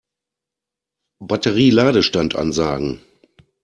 Batterie-Ladestand 1.21 2.33
ansagen. 2.35 3.01